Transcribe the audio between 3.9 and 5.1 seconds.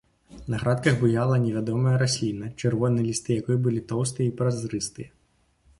тоўстыя і празрыстыя.